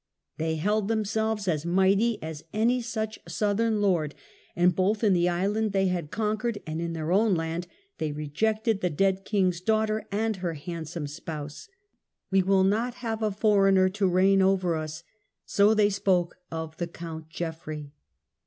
[0.39, 4.15] They held themselves as mighty as any such southern lord,
[4.55, 7.67] and both in the island they had conquered and in their own land
[7.99, 11.69] they rejected the dead king's daughter and her handsome spouse."
[12.31, 15.03] We will not have a foreigner to reign over us";
[15.45, 17.91] so they spoke of the Count Geoffrey.